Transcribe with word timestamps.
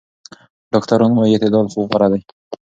ډاکټران 0.71 1.11
وايي 1.13 1.33
اعتدال 1.33 1.65
غوره 1.73 2.07
دی. 2.11 2.21